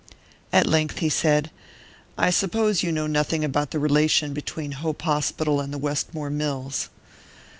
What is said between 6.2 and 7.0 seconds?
Mills."